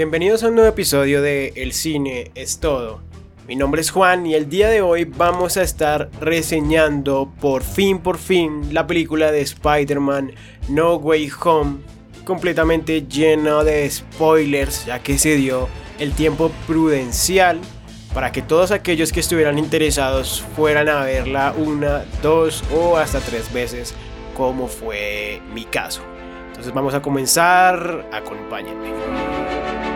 [0.00, 3.02] Bienvenidos a un nuevo episodio de El cine es todo.
[3.46, 7.98] Mi nombre es Juan y el día de hoy vamos a estar reseñando por fin
[7.98, 10.32] por fin la película de Spider-Man
[10.70, 11.80] No Way Home,
[12.24, 15.68] completamente lleno de spoilers ya que se dio
[15.98, 17.60] el tiempo prudencial
[18.14, 23.52] para que todos aquellos que estuvieran interesados fueran a verla una, dos o hasta tres
[23.52, 23.94] veces
[24.34, 26.00] como fue mi caso.
[26.46, 29.89] Entonces vamos a comenzar, acompáñenme.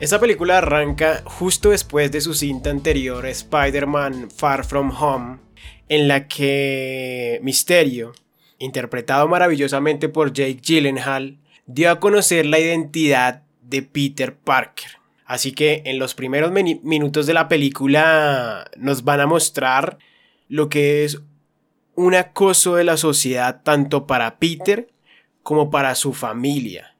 [0.00, 5.40] Esta película arranca justo después de su cinta anterior Spider-Man Far From Home,
[5.90, 8.12] en la que Misterio,
[8.58, 11.36] interpretado maravillosamente por Jake Gyllenhaal,
[11.66, 14.92] dio a conocer la identidad de Peter Parker.
[15.26, 19.98] Así que en los primeros minutos de la película nos van a mostrar
[20.48, 21.20] lo que es
[21.94, 24.88] un acoso de la sociedad tanto para Peter
[25.42, 26.96] como para su familia.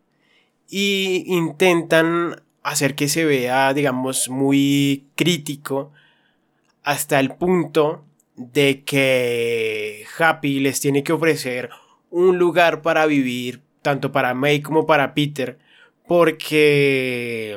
[0.68, 5.92] Y intentan hacer que se vea, digamos, muy crítico
[6.82, 8.04] hasta el punto
[8.36, 11.70] de que Happy les tiene que ofrecer
[12.10, 15.58] un lugar para vivir, tanto para May como para Peter,
[16.06, 17.56] porque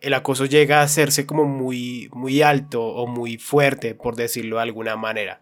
[0.00, 4.62] el acoso llega a hacerse como muy, muy alto o muy fuerte, por decirlo de
[4.62, 5.40] alguna manera.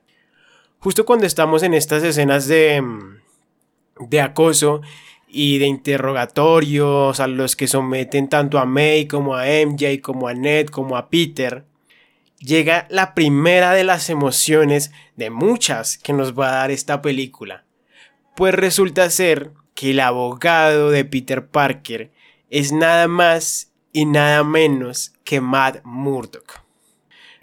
[0.79, 2.83] Justo cuando estamos en estas escenas de,
[3.99, 4.83] de acoso
[5.35, 10.35] y de interrogatorios a los que someten tanto a May como a MJ, como a
[10.35, 11.65] Ned, como a Peter,
[12.39, 17.65] llega la primera de las emociones de muchas que nos va a dar esta película.
[18.37, 22.13] Pues resulta ser que el abogado de Peter Parker
[22.49, 26.61] es nada más y nada menos que Matt Murdock.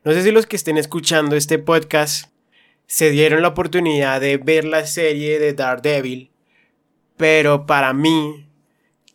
[0.06, 2.32] No sé si los que estén escuchando este podcast
[2.88, 6.31] se dieron la oportunidad de ver la serie de Daredevil,
[7.18, 8.48] pero para mí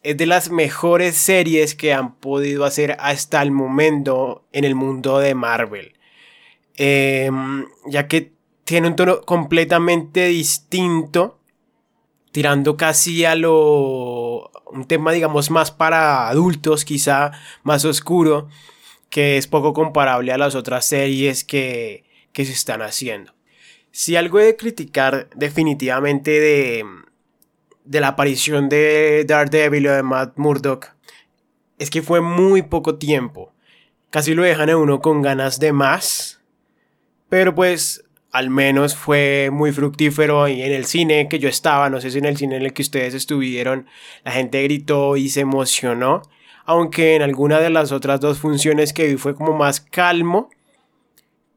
[0.03, 5.19] es de las mejores series que han podido hacer hasta el momento en el mundo
[5.19, 5.95] de Marvel.
[6.77, 8.33] Em, ya que
[8.65, 11.41] tiene un tono completamente distinto
[12.37, 14.51] tirando casi a lo...
[14.67, 18.49] un tema digamos más para adultos, quizá más oscuro,
[19.09, 23.33] que es poco comparable a las otras series que, que se están haciendo.
[23.91, 26.85] Si algo he de criticar definitivamente de,
[27.87, 30.95] de la aparición de Daredevil o de Matt Murdock
[31.79, 33.53] es que fue muy poco tiempo.
[34.11, 36.41] Casi lo dejan a uno con ganas de más.
[37.29, 42.01] Pero pues al menos fue muy fructífero y en el cine que yo estaba, no
[42.01, 43.87] sé si en el cine en el que ustedes estuvieron,
[44.25, 46.21] la gente gritó y se emocionó,
[46.67, 50.51] aunque en alguna de las otras dos funciones que vi fue como más calmo.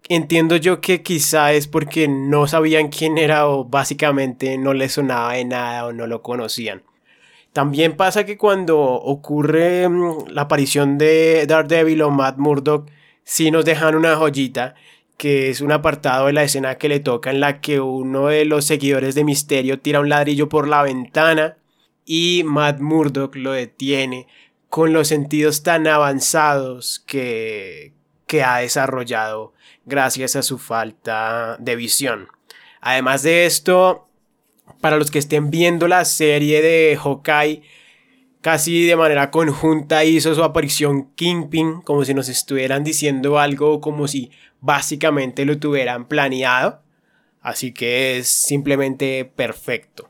[0.08, 5.34] Entiendo yo que quizá es porque no sabían quién era o básicamente no les sonaba
[5.34, 6.82] de nada o no lo conocían.
[7.54, 12.90] También pasa que cuando ocurre mm, la aparición de Daredevil o Matt Murdock,
[13.24, 14.76] sí nos dejan una joyita
[15.18, 18.46] que es un apartado de la escena que le toca en la que uno de
[18.46, 21.58] los seguidores de Misterio tira un ladrillo por la ventana
[22.06, 24.28] y Matt Murdock lo detiene
[24.70, 27.94] con los sentidos tan avanzados que,
[28.28, 29.54] que ha desarrollado
[29.90, 32.28] gracias a su falta de visión.
[32.80, 34.08] Además de esto,
[34.80, 37.64] para los que estén viendo la serie de Hawkeye,
[38.42, 44.08] casi de manera conjunta hizo su aparición Kingpin, como si nos estuvieran diciendo algo, como
[44.08, 46.82] si básicamente lo tuvieran planeado.
[47.42, 50.10] Así que es simplemente perfecto.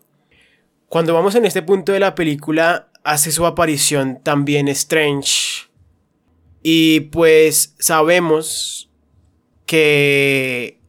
[0.87, 5.69] Cuando vamos en este punto de la película, hace su aparición también Strange.
[6.61, 8.88] Y pues sabemos
[9.69, 10.79] que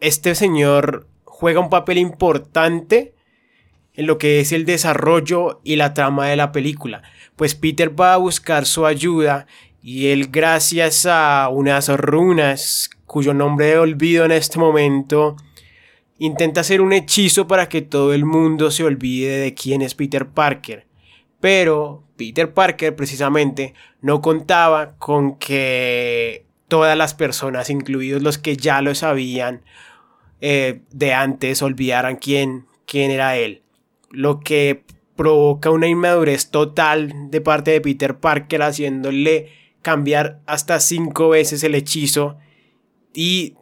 [0.00, 3.14] este señor juega un papel importante
[3.94, 7.04] en lo que es el desarrollo y la trama de la película.
[7.36, 9.46] Pues Peter va a buscar su ayuda
[9.80, 15.36] y él gracias a unas runas cuyo nombre olvido en este momento,
[16.18, 20.26] intenta hacer un hechizo para que todo el mundo se olvide de quién es Peter
[20.26, 20.88] Parker.
[21.38, 28.82] Pero Peter Parker precisamente no contaba con que todas las personas, incluidos los que ya
[28.82, 29.62] lo sabían
[30.40, 33.62] eh, de antes, olvidaran quién, quién era él.
[34.10, 34.84] Lo que
[35.16, 39.50] provoca una inmadurez total de parte de Peter Parker haciéndole
[39.82, 42.36] cambiar hasta cinco veces el hechizo
[43.14, 43.54] y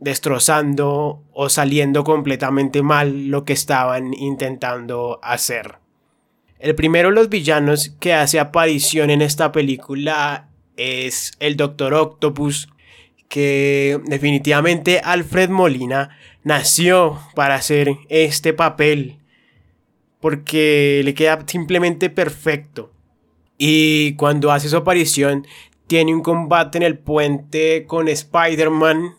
[0.00, 5.76] destrozando o saliendo completamente mal lo que estaban intentando hacer.
[6.58, 10.47] El primero de los villanos que hace aparición en esta película
[10.78, 12.68] es el Doctor Octopus,
[13.28, 19.18] que definitivamente Alfred Molina nació para hacer este papel.
[20.20, 22.92] porque le queda simplemente perfecto.
[23.56, 25.46] Y cuando hace su aparición,
[25.86, 29.14] tiene un combate en el puente con Spider-Man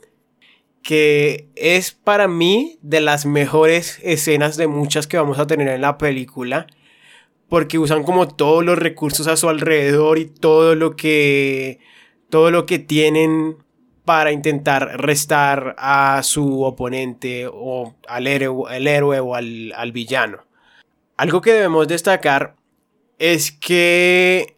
[0.81, 5.81] que es para mí de las mejores escenas de muchas que vamos a tener en
[5.81, 6.67] la película
[7.49, 11.79] porque usan como todos los recursos a su alrededor y todo lo que
[12.29, 13.57] todo lo que tienen
[14.05, 20.45] para intentar restar a su oponente o al héroe, héroe o al, al villano.
[21.17, 22.55] Algo que debemos destacar
[23.17, 24.55] es que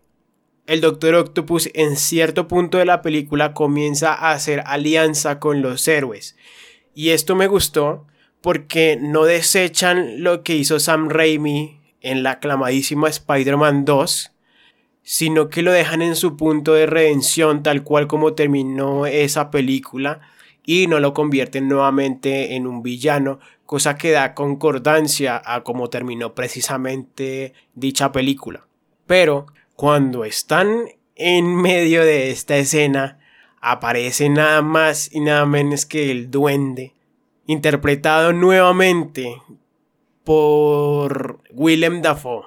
[0.68, 5.86] el Doctor Octopus en cierto punto de la película comienza a hacer alianza con los
[5.88, 6.38] héroes.
[6.94, 8.06] Y esto me gustó
[8.42, 14.32] porque no desechan lo que hizo Sam Raimi en la aclamadísima Spider-Man 2,
[15.04, 20.22] sino que lo dejan en su punto de redención tal cual como terminó esa película
[20.66, 26.36] y no lo convierten nuevamente en un villano, cosa que da concordancia a cómo terminó
[26.36, 28.68] precisamente dicha película.
[29.08, 33.20] Pero cuando están en medio de esta escena,
[33.60, 36.94] aparece nada más y nada menos que el duende,
[37.48, 39.42] interpretado nuevamente
[40.24, 42.46] por Willem Dafoe.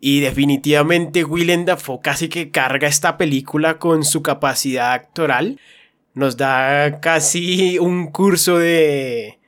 [0.00, 5.58] Y definitivamente Willem Dafoe casi que carga esta película con su capacidad actoral.
[6.14, 9.38] Nos da casi un curso de,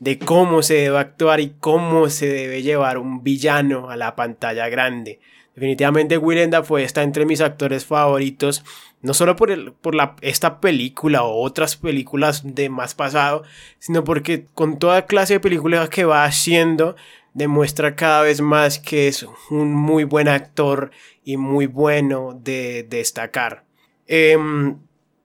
[0.00, 4.68] de cómo se debe actuar y cómo se debe llevar un villano a la pantalla
[4.68, 5.20] grande.
[5.54, 8.64] Definitivamente Willem Dafoe está entre mis actores favoritos,
[9.02, 13.42] no solo por, el, por la, esta película o otras películas de más pasado,
[13.78, 16.96] sino porque con toda clase de películas que va haciendo,
[17.34, 20.90] demuestra cada vez más que es un muy buen actor
[21.24, 23.64] y muy bueno de, destacar.
[24.06, 24.78] Em,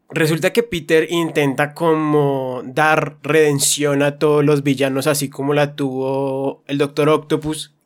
[0.09, 6.63] resulta que Peter intenta como dar redención a todos los villanos así como la tuvo
[6.67, 7.76] el Doctor Octopus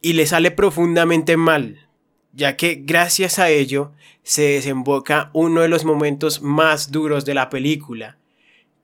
[0.00, 1.88] y le sale profundamente mal,
[2.32, 7.48] ya que gracias a ello se desemboca uno de los momentos más duros de la
[7.48, 8.18] película,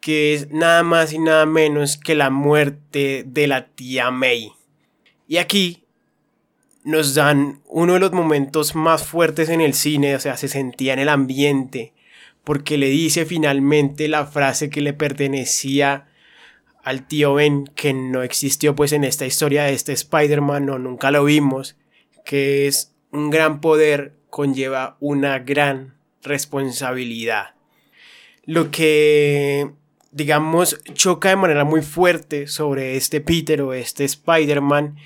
[0.00, 4.52] que es nada más y nada menos que la muerte de la tía May.
[5.28, 5.84] Y aquí
[6.84, 10.92] nos dan uno de los momentos más fuertes en el cine, o sea, se sentía
[10.92, 11.92] en el ambiente,
[12.44, 16.08] porque le dice finalmente la frase que le pertenecía
[16.82, 21.10] al tío Ben que no existió pues en esta historia de este Spider-Man o nunca
[21.10, 21.76] lo vimos,
[22.24, 27.54] que es un gran poder conlleva una gran responsabilidad.
[28.44, 29.70] Lo que
[30.10, 34.96] digamos choca de manera muy fuerte sobre este Peter o este Spider-Man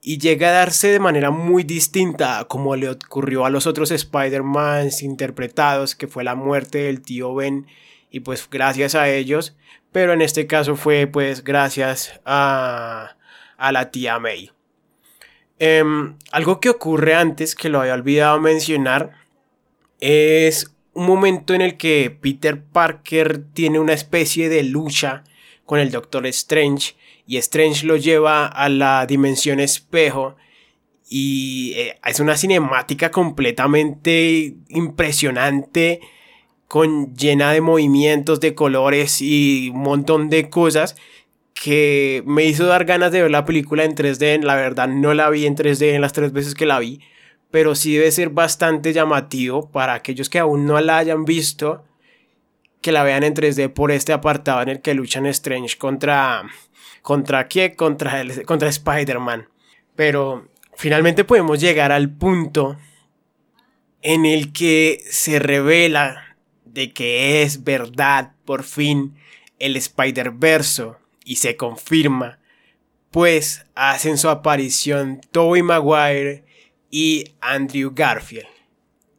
[0.00, 5.02] y llega a darse de manera muy distinta como le ocurrió a los otros Spider-Mans
[5.02, 7.66] interpretados, que fue la muerte del tío Ben
[8.14, 9.56] y pues gracias a ellos,
[9.90, 13.16] pero en este caso fue pues gracias a,
[13.56, 14.52] a la tía May.
[15.58, 19.14] Em, algo que ocurre antes, que lo había olvidado mencionar,
[19.98, 25.24] es un momento en el que Peter Parker tiene una especie de lucha
[25.66, 26.94] con el Doctor Strange
[27.26, 30.36] y Strange lo lleva a la dimensión espejo
[31.10, 36.00] y eh, es una cinemática completamente impresionante
[36.68, 40.96] con llena de movimientos, de colores y un montón de cosas
[41.54, 44.42] que me hizo dar ganas de ver la película en 3D.
[44.42, 47.00] La verdad no la vi en 3D en las tres veces que la vi,
[47.50, 51.84] pero sí debe ser bastante llamativo para aquellos que aún no la hayan visto,
[52.80, 56.42] que la vean en 3D por este apartado en el que luchan Strange contra...
[57.02, 57.74] ¿Contra qué?
[57.76, 59.46] Contra, contra Spider-Man.
[59.94, 62.78] Pero finalmente podemos llegar al punto
[64.00, 66.23] en el que se revela
[66.74, 69.14] de que es verdad por fin
[69.58, 70.92] el Spider-Verse
[71.24, 72.40] y se confirma,
[73.10, 76.44] pues hacen su aparición Tobey Maguire
[76.90, 78.48] y Andrew Garfield.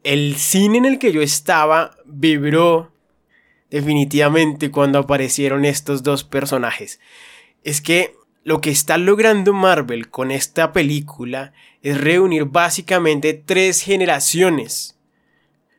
[0.04, 2.92] El cine en el que yo estaba vibró
[3.70, 7.00] definitivamente cuando aparecieron estos dos personajes.
[7.64, 14.95] Es que lo que está logrando Marvel con esta película es reunir básicamente tres generaciones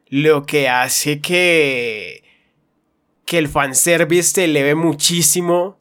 [0.10, 2.24] lo que hace que,
[3.26, 5.80] que el fanservice se eleve muchísimo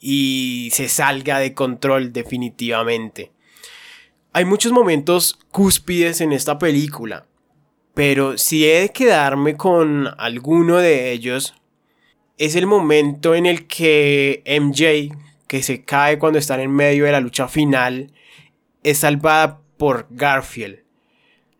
[0.00, 3.32] y se salga de control definitivamente.
[4.32, 7.26] Hay muchos momentos cúspides en esta película,
[7.94, 11.54] pero si he de quedarme con alguno de ellos,
[12.36, 15.16] es el momento en el que MJ,
[15.48, 18.12] que se cae cuando están en medio de la lucha final,
[18.84, 20.87] es salvada por Garfield.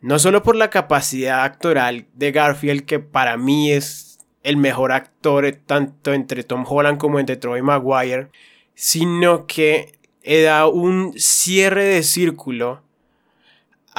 [0.01, 5.51] No solo por la capacidad actoral de Garfield, que para mí es el mejor actor
[5.67, 8.31] tanto entre Tom Holland como entre Troy Maguire,
[8.75, 9.99] sino que
[10.45, 12.83] da un cierre de círculo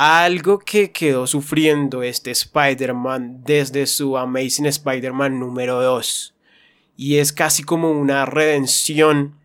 [0.02, 6.34] algo que quedó sufriendo este Spider-Man desde su Amazing Spider-Man número 2.
[6.96, 9.36] Y es casi como una redención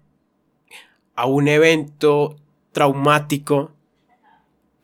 [1.17, 2.37] a un evento
[2.71, 3.74] traumático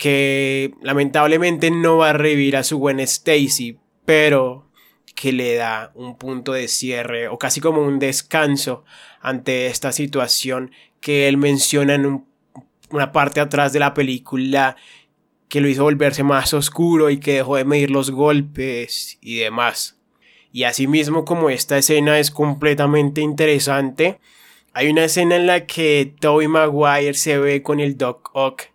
[0.00, 3.76] que lamentablemente no va a revivir a su buena Stacy,
[4.06, 4.66] pero
[5.14, 8.82] que le da un punto de cierre o casi como un descanso
[9.20, 10.70] ante esta situación
[11.02, 12.24] que él menciona en
[12.88, 14.74] una parte atrás de la película
[15.50, 19.98] que lo hizo volverse más oscuro y que dejó de medir los golpes y demás.
[20.50, 24.18] Y asimismo como esta escena es completamente interesante,
[24.72, 28.70] hay una escena en la que Tobey Maguire se ve con el Doc Ock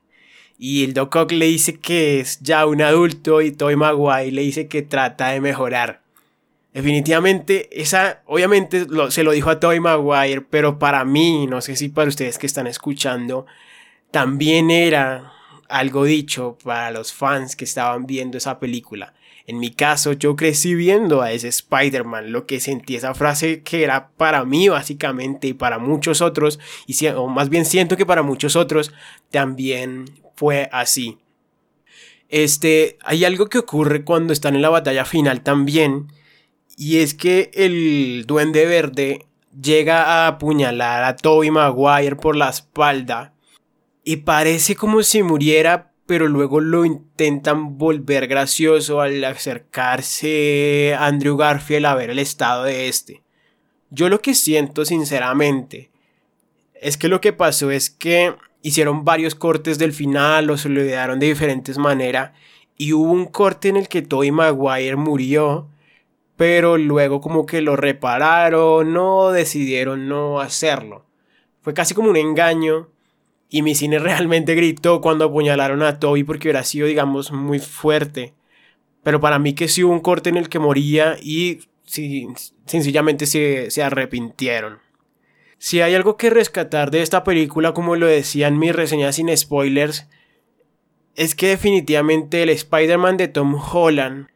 [0.57, 4.41] y el Doc Ock le dice que es ya un adulto y Tobey Maguire le
[4.41, 6.01] dice que trata de mejorar.
[6.73, 11.89] Definitivamente, esa, obviamente se lo dijo a Tobey Maguire, pero para mí, no sé si
[11.89, 13.45] para ustedes que están escuchando,
[14.11, 15.33] también era
[15.69, 19.13] algo dicho para los fans que estaban viendo esa película.
[19.47, 23.83] En mi caso, yo crecí viendo a ese Spider-Man, lo que sentí esa frase que
[23.83, 28.23] era para mí básicamente y para muchos otros, y o más bien siento que para
[28.23, 28.91] muchos otros
[29.29, 31.19] también fue así.
[32.27, 36.07] Este, hay algo que ocurre cuando están en la batalla final también,
[36.75, 39.27] y es que el duende verde
[39.61, 43.33] llega a apuñalar a Toby Maguire por la espalda
[44.03, 51.37] y parece como si muriera, pero luego lo intentan volver gracioso al acercarse a Andrew
[51.37, 53.23] Garfield a ver el estado de este.
[53.89, 55.91] Yo lo que siento sinceramente
[56.73, 61.27] es que lo que pasó es que hicieron varios cortes del final, lo olvidaron de
[61.27, 62.31] diferentes maneras
[62.77, 65.69] y hubo un corte en el que Toby Maguire murió
[66.35, 71.05] pero luego como que lo repararon, no decidieron no hacerlo.
[71.61, 72.89] Fue casi como un engaño
[73.49, 78.33] y mi cine realmente gritó cuando apuñalaron a Toby porque hubiera sido, digamos, muy fuerte.
[79.03, 82.27] Pero para mí que sí hubo un corte en el que moría y sí,
[82.65, 84.79] sencillamente se, se arrepintieron.
[85.57, 89.35] Si hay algo que rescatar de esta película, como lo decía en mi reseña sin
[89.35, 90.07] spoilers,
[91.15, 94.27] es que definitivamente el Spider-Man de Tom Holland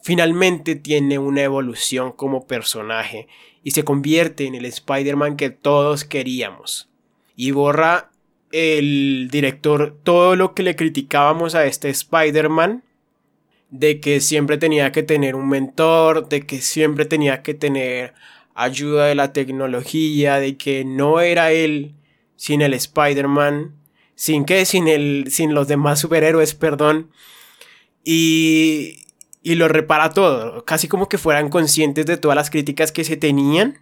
[0.00, 3.26] finalmente tiene una evolución como personaje
[3.62, 6.90] y se convierte en el Spider-Man que todos queríamos.
[7.34, 8.10] Y borra
[8.54, 12.84] el director todo lo que le criticábamos a este Spider-Man,
[13.70, 18.14] de que siempre tenía que tener un mentor, de que siempre tenía que tener
[18.54, 21.94] ayuda de la tecnología, de que no era él
[22.36, 23.74] sin el Spider-Man,
[24.14, 27.10] sin que, sin el, sin los demás superhéroes, perdón.
[28.04, 29.06] Y,
[29.42, 33.16] y lo repara todo, casi como que fueran conscientes de todas las críticas que se
[33.16, 33.80] tenían.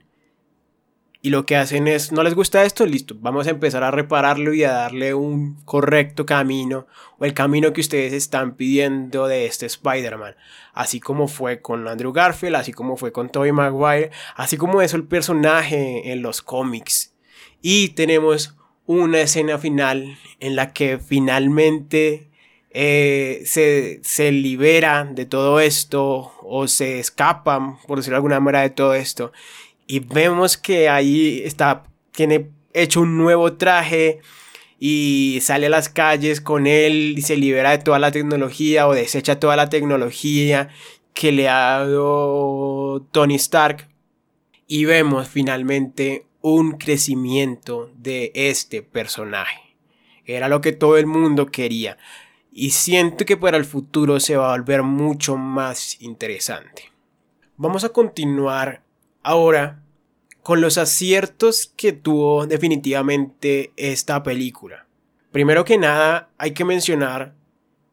[1.24, 4.52] Y lo que hacen es, no les gusta esto, listo, vamos a empezar a repararlo
[4.54, 9.66] y a darle un correcto camino o el camino que ustedes están pidiendo de este
[9.66, 10.34] Spider-Man.
[10.72, 14.94] Así como fue con Andrew Garfield, así como fue con Tobey Maguire, así como es
[14.94, 17.14] el personaje en los cómics.
[17.60, 22.30] Y tenemos una escena final en la que finalmente
[22.70, 28.62] eh, se, se liberan de todo esto o se escapan, por decirlo de alguna manera,
[28.62, 29.30] de todo esto.
[29.92, 34.20] Y vemos que ahí está, tiene hecho un nuevo traje
[34.78, 38.94] y sale a las calles con él y se libera de toda la tecnología o
[38.94, 40.70] desecha toda la tecnología
[41.12, 43.86] que le ha dado Tony Stark.
[44.66, 49.76] Y vemos finalmente un crecimiento de este personaje.
[50.24, 51.98] Era lo que todo el mundo quería
[52.50, 56.90] y siento que para el futuro se va a volver mucho más interesante.
[57.58, 58.80] Vamos a continuar
[59.22, 59.81] ahora
[60.42, 64.86] con los aciertos que tuvo definitivamente esta película.
[65.30, 67.34] Primero que nada, hay que mencionar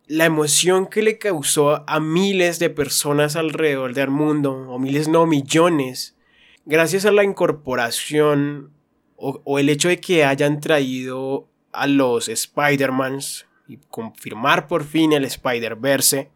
[0.08, 5.28] la emoción que le causó a miles de personas alrededor del mundo, o miles no
[5.28, 6.18] millones,
[6.66, 8.72] gracias a la incorporación
[9.16, 15.26] o, el hecho de que hayan traído a los Spider-Mans y confirmar por fin el
[15.26, 16.32] Spider-Verse,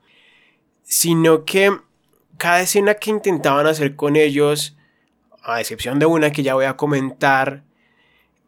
[0.84, 1.76] sino que
[2.38, 4.76] cada escena que intentaban hacer con ellos,
[5.44, 7.64] a excepción de una que ya voy a comentar,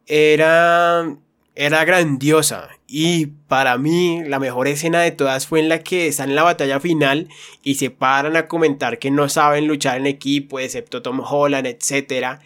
[0.08, 1.16] era,
[1.56, 2.70] era grandiosa.
[2.88, 6.44] Y para mí la mejor escena de todas fue en la que están en la
[6.44, 7.28] batalla final
[7.64, 12.40] y se paran a comentar que no saben luchar en equipo, excepto Tom Holland, etc.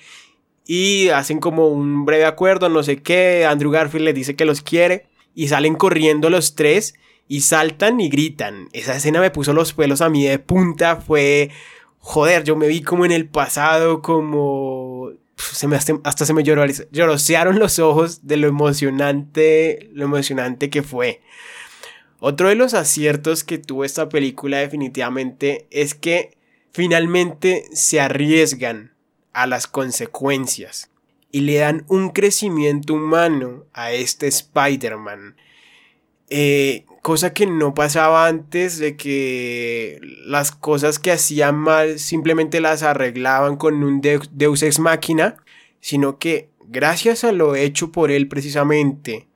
[0.66, 3.46] Y hacen como un breve acuerdo, no sé qué.
[3.46, 6.96] Andrew Garfield les dice que los quiere y salen corriendo los tres
[7.28, 8.70] y saltan y gritan.
[8.74, 11.52] Esa escena me puso los pelos a mí de punta, fue...
[12.00, 16.66] Joder, yo me vi como en el pasado, como se me hasta, se me lloró,
[16.92, 21.22] llorosearon los ojos de lo emocionante, lo emocionante que fue.
[22.20, 26.38] Otro de los aciertos que tuvo esta película definitivamente es que
[26.72, 28.94] finalmente se arriesgan
[29.32, 30.90] a las consecuencias
[31.32, 35.38] y le dan un crecimiento humano a este Spider-Man.
[36.30, 42.84] Eh, cosa que no pasaba antes de que las cosas que hacían mal simplemente las
[42.84, 45.38] arreglaban con un Deus Ex Máquina,
[45.82, 49.28] sino que gracias a lo hecho por él precisamente,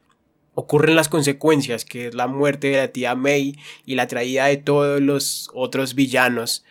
[0.55, 4.57] ocurren las consecuencias, que es la muerte de la tía May y la traída de
[4.57, 6.63] todos los otros villanos,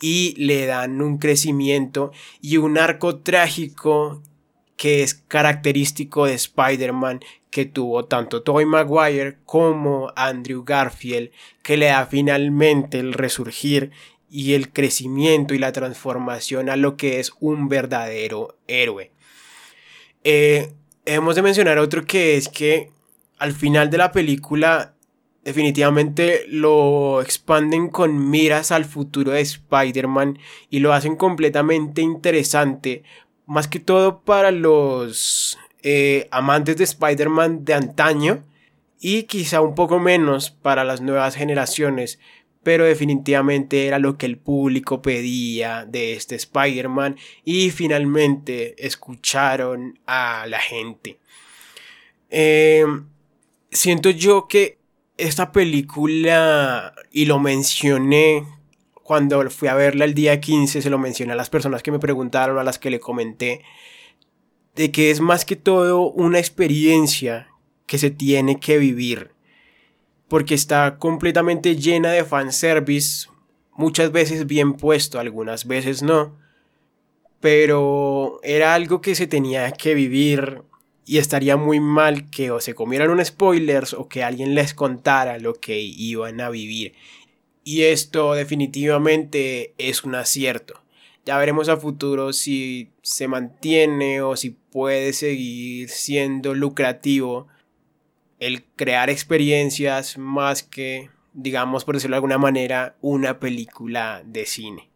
[0.00, 4.22] y le dan un crecimiento y un arco trágico
[4.80, 7.20] que es característico de Spider-Man
[7.50, 11.32] que tuvo tanto Tobey Maguire como Andrew Garfield,
[11.62, 13.90] que le da finalmente el resurgir
[14.30, 19.10] y el crecimiento y la transformación a lo que es un verdadero héroe.
[20.24, 20.72] Eh,
[21.04, 22.90] hemos de mencionar otro que es que
[23.36, 24.94] al final de la película
[25.44, 30.38] definitivamente lo expanden con miras al futuro de Spider-Man
[30.70, 33.02] y lo hacen completamente interesante,
[33.50, 38.44] más que todo para los eh, amantes de Spider-Man de antaño
[39.00, 42.20] y quizá un poco menos para las nuevas generaciones,
[42.62, 50.46] pero definitivamente era lo que el público pedía de este Spider-Man y finalmente escucharon a
[50.46, 51.18] la gente.
[52.28, 52.84] Eh,
[53.72, 54.78] siento yo que
[55.16, 58.46] esta película, y lo mencioné
[59.10, 61.98] cuando fui a verla el día 15, se lo mencioné a las personas que me
[61.98, 63.64] preguntaron, a las que le comenté,
[64.76, 67.48] de que es más que todo una experiencia
[67.86, 69.32] que se tiene que vivir.
[70.28, 73.28] Porque está completamente llena de fanservice,
[73.72, 76.38] muchas veces bien puesto, algunas veces no.
[77.40, 80.62] Pero era algo que se tenía que vivir
[81.04, 85.40] y estaría muy mal que o se comieran un spoilers o que alguien les contara
[85.40, 86.94] lo que iban a vivir.
[87.64, 90.82] Y esto definitivamente es un acierto.
[91.24, 97.48] Ya veremos a futuro si se mantiene o si puede seguir siendo lucrativo
[98.38, 104.90] el crear experiencias más que, digamos por decirlo de alguna manera, una película de cine.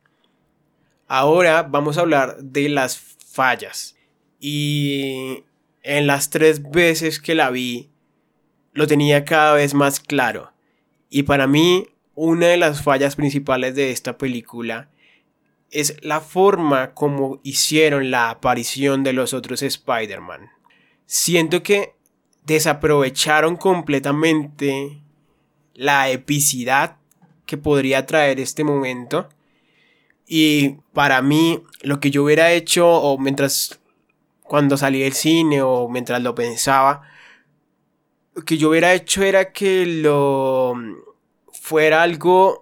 [1.07, 3.97] Ahora vamos a hablar de las fallas.
[4.41, 5.45] Y
[5.83, 7.91] en las tres veces que la vi,
[8.73, 10.53] lo tenía cada vez más claro.
[11.11, 14.89] Y para mí, una de las fallas principales de esta película
[15.71, 20.51] es la forma como hicieron la aparición de los otros Spider-Man.
[21.07, 21.95] Siento que
[22.45, 25.03] desaprovecharon completamente
[25.75, 26.97] la epicidad
[27.47, 29.29] que podría traer este momento.
[30.27, 33.81] Y para mí, lo que yo hubiera hecho, o mientras
[34.43, 37.03] cuando salí del cine, o mientras lo pensaba,
[38.35, 40.75] lo que yo hubiera hecho era que lo
[41.65, 42.61] fuera algo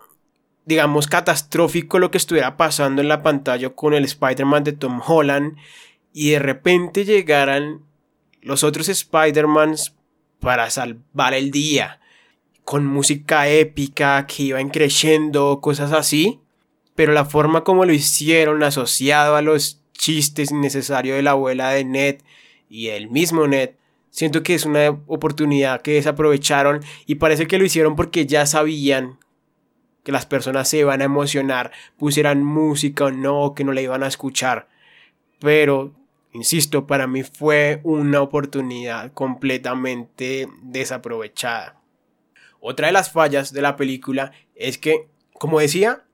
[0.64, 5.56] digamos, catastrófico lo que estuviera pasando en la pantalla con el Spider-Man de Tom Holland
[6.12, 7.80] y de repente llegaran
[8.42, 9.96] los otros Spider-Mans
[10.38, 12.00] para salvar el día,
[12.62, 16.40] con música épica que iban creciendo, cosas así,
[16.94, 21.84] pero la forma como lo hicieron asociado a los chistes innecesarios de la abuela de
[21.84, 22.20] Ned
[22.68, 23.70] y el mismo Ned,
[24.12, 29.18] siento que es una oportunidad que desaprovecharon y parece que lo hicieron porque ya sabían
[30.04, 34.02] que las personas se iban a emocionar, pusieran música o no, que no la iban
[34.02, 34.68] a escuchar.
[35.40, 35.94] Pero,
[36.32, 41.80] insisto, para mí fue una oportunidad completamente desaprovechada.
[42.60, 46.04] Otra de las fallas de la película es que, como decía,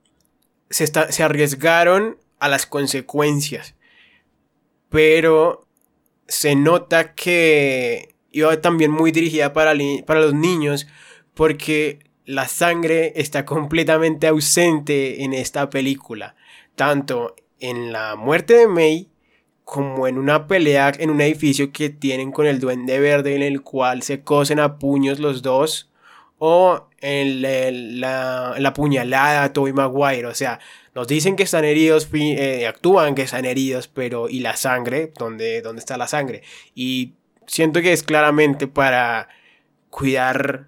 [0.70, 3.74] se, se arriesgaron a las consecuencias.
[4.88, 5.67] Pero
[6.28, 9.72] se nota que iba también muy dirigida para,
[10.06, 10.86] para los niños
[11.34, 16.36] porque la sangre está completamente ausente en esta película,
[16.74, 19.08] tanto en la muerte de May
[19.64, 23.62] como en una pelea en un edificio que tienen con el duende verde en el
[23.62, 25.90] cual se cosen a puños los dos
[26.38, 30.60] o en la, puñalada a Toby Maguire, o sea,
[30.98, 35.12] nos dicen que están heridos, eh, actúan que están heridos, pero ¿y la sangre?
[35.16, 36.42] ¿Dónde, ¿Dónde está la sangre?
[36.74, 37.12] Y
[37.46, 39.28] siento que es claramente para
[39.90, 40.66] cuidar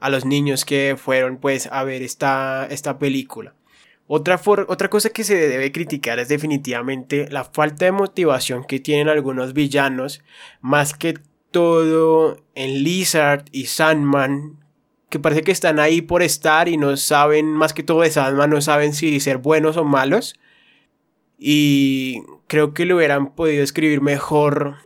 [0.00, 3.52] a los niños que fueron pues a ver esta, esta película.
[4.06, 9.10] Otra, otra cosa que se debe criticar es definitivamente la falta de motivación que tienen
[9.10, 10.22] algunos villanos,
[10.62, 11.18] más que
[11.50, 14.56] todo en Lizard y Sandman,
[15.08, 18.50] que parece que están ahí por estar y no saben, más que todo de Sandman,
[18.50, 20.38] no saben si ser buenos o malos.
[21.38, 24.76] Y creo que lo hubieran podido escribir mejor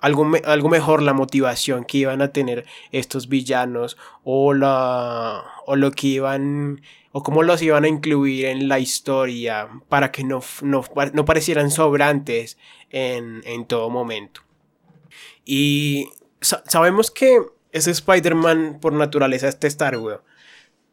[0.00, 5.92] algo, algo, mejor la motivación que iban a tener estos villanos o, la, o lo
[5.92, 10.82] que iban o cómo los iban a incluir en la historia para que no, no,
[11.24, 12.58] parecieran sobrantes
[12.90, 14.40] en, en, todo momento.
[15.44, 16.08] Y
[16.40, 17.38] sabemos que
[17.74, 20.22] ese Spider-Man por naturaleza es testarudo,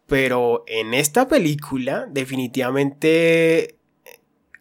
[0.07, 3.75] pero en esta película definitivamente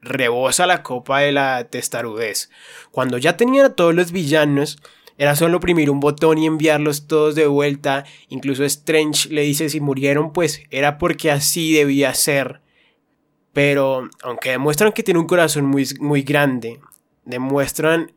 [0.02, 2.50] rebosa la copa de la testarudez.
[2.90, 4.78] Cuando ya tenían a todos los villanos,
[5.16, 8.04] era solo oprimir un botón y enviarlos todos de vuelta.
[8.28, 12.60] Incluso Strange le dice si murieron, pues era porque así debía ser.
[13.54, 16.80] Pero aunque demuestran que tiene un corazón muy, muy grande,
[17.24, 18.12] demuestran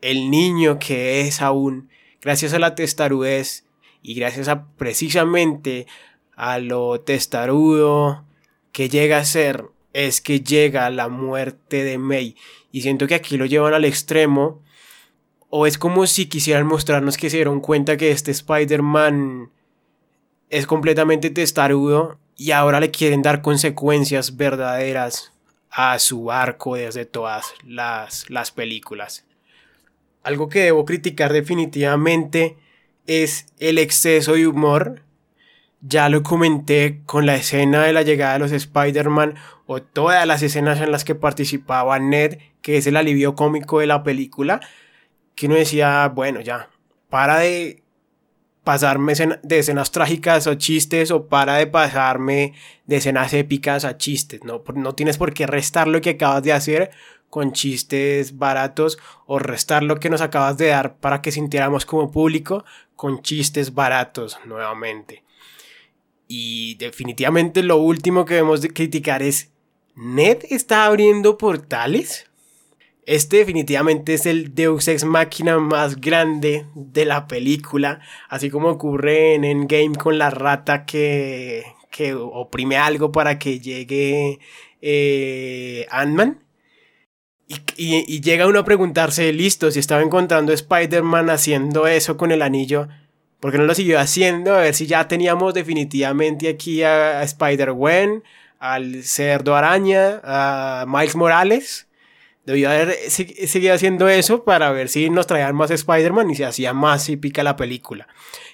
[0.00, 1.88] el niño que es aún,
[2.20, 3.64] gracias a la testarudez
[4.02, 5.86] y gracias a precisamente
[6.36, 8.24] a lo testarudo
[8.72, 12.36] que llega a ser es que llega la muerte de May.
[12.70, 14.62] Y siento que aquí lo llevan al extremo.
[15.50, 19.50] O es como si quisieran mostrarnos que se dieron cuenta que este Spider-Man
[20.50, 25.32] es completamente testarudo y ahora le quieren dar consecuencias verdaderas
[25.70, 29.24] a su arco desde todas las, las películas.
[30.28, 32.58] Algo que debo criticar definitivamente
[33.06, 35.00] es el exceso de humor
[35.80, 40.42] ya lo comenté con la escena de la llegada de los Spider-Man o todas las
[40.42, 44.60] escenas en las que participaba Ned, que es el alivio cómico de la película,
[45.34, 46.68] que uno decía, bueno, ya,
[47.08, 47.82] para de
[48.64, 52.52] pasarme de escenas trágicas o chistes o para de pasarme
[52.84, 54.62] de escenas épicas a chistes, ¿no?
[54.74, 56.90] No tienes por qué restar lo que acabas de hacer
[57.30, 62.10] con chistes baratos o restar lo que nos acabas de dar para que sintiéramos como
[62.10, 62.64] público
[62.96, 65.24] con chistes baratos nuevamente.
[66.26, 69.50] Y definitivamente lo último que debemos de criticar es,
[69.94, 72.26] ¿Ned está abriendo portales?
[73.04, 79.34] Este definitivamente es el Deus Ex Máquina más grande de la película, así como ocurre
[79.34, 84.38] en Endgame con la rata que, que oprime algo para que llegue
[84.82, 86.44] eh, Ant-Man.
[87.76, 92.88] Y, llega uno a preguntarse, listo, si estaba encontrando Spider-Man haciendo eso con el anillo,
[93.40, 94.54] ¿Por qué no lo siguió haciendo?
[94.54, 98.24] A ver si ya teníamos definitivamente aquí a, Spider-Gwen,
[98.58, 101.86] al cerdo araña, a Miles Morales.
[102.44, 106.72] Debió haber seguido haciendo eso para ver si nos traían más Spider-Man y se hacía
[106.72, 108.08] más épica la película.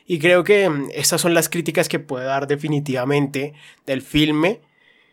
[0.07, 3.55] Y creo que mm, estas son las críticas que puedo dar definitivamente
[3.87, 4.61] del filme.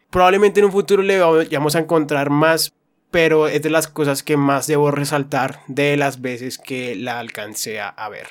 [0.10, 2.74] Probablemente en un futuro le vamos a encontrar más,
[3.12, 7.80] pero es de las cosas que más debo resaltar de las veces que la alcancé
[7.80, 8.28] a ver.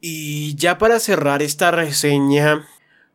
[0.00, 2.68] Y ya para cerrar esta reseña,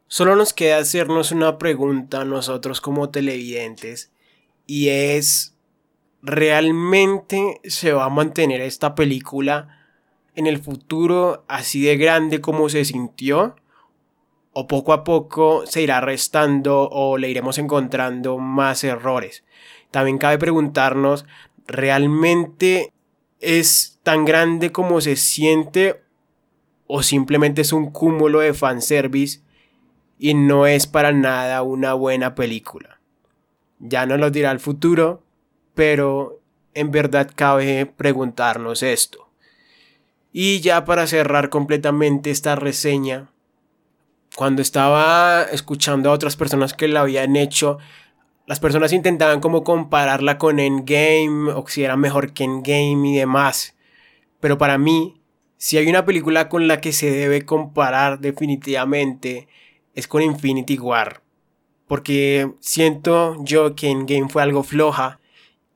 [0.08, 4.12] solo nos queda hacernos una pregunta a nosotros como televidentes
[4.68, 5.56] y es,
[6.22, 9.80] ¿realmente se va a mantener esta película
[10.36, 13.56] en el futuro así de grande como se sintió?
[14.52, 19.44] ¿O poco a poco se irá restando o le iremos encontrando más errores?
[19.94, 21.24] También cabe preguntarnos,
[21.68, 22.92] ¿realmente
[23.40, 26.02] es tan grande como se siente
[26.88, 29.42] o simplemente es un cúmulo de fanservice
[30.18, 33.02] y no es para nada una buena película.
[33.78, 35.22] Ya nos lo dirá el futuro,
[35.76, 36.42] pero
[36.74, 39.30] en verdad cabe preguntarnos esto.
[40.32, 43.30] Y ya para cerrar completamente esta reseña,
[44.36, 47.78] cuando estaba escuchando a otras personas que la habían hecho,
[48.46, 53.76] las personas intentaban como compararla con Endgame o si era mejor que Endgame y demás.
[54.40, 55.22] Pero para mí,
[55.58, 59.48] si hay una película con la que se debe comparar definitivamente
[59.94, 61.22] es con Infinity War.
[61.88, 65.20] Porque siento yo que en Game fue algo floja,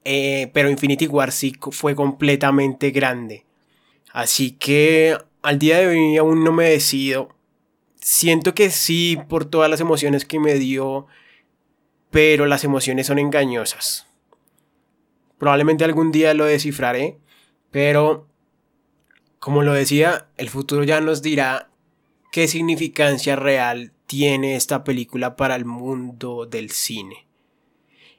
[0.04, 3.46] eh, pero Infinity War sí fue completamente grande.
[4.12, 7.30] Así que al día de hoy aún no me decido.
[7.96, 11.08] Siento que sí por todas las emociones que me dio,
[12.12, 14.08] pero las emociones son engañosas.
[15.38, 17.20] Probablemente algún día lo descifraré,
[17.72, 18.28] pero
[19.39, 21.70] como lo decía, el futuro ya nos dirá
[22.32, 27.28] qué significancia real tiene esta película para el mundo del cine.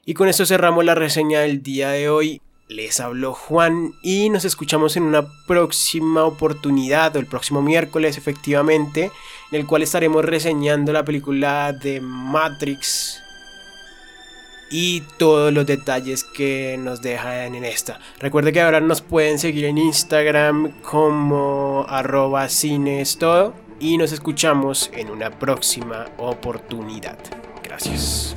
[0.05, 2.41] Y con esto cerramos la reseña del día de hoy.
[2.67, 9.11] Les habló Juan y nos escuchamos en una próxima oportunidad o el próximo miércoles efectivamente
[9.51, 13.23] en el cual estaremos reseñando la película de Matrix
[14.69, 17.99] y todos los detalles que nos dejan en esta.
[18.19, 24.89] Recuerde que ahora nos pueden seguir en Instagram como arroba cines todo y nos escuchamos
[24.93, 27.17] en una próxima oportunidad.
[27.63, 28.35] Gracias.